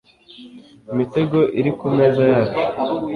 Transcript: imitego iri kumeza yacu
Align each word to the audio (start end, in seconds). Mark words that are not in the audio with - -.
imitego 0.91 1.37
iri 1.59 1.71
kumeza 1.79 2.21
yacu 2.31 2.59